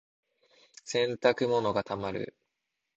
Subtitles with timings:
[0.83, 2.35] 洗濯物が溜まる。